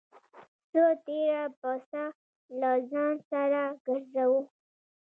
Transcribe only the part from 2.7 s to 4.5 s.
ځان سره گرځوه.